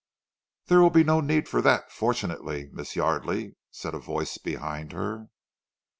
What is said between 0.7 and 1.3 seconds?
will be no